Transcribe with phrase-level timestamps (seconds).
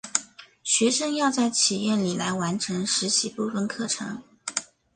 [0.63, 4.23] 学生要在企业里来完成实习部分课程。